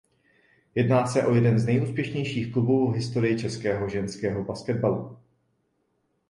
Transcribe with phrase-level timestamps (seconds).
[0.75, 5.17] Jedná se o jeden z nejúspěšnějších klubů v historii českého ženského basketbalu.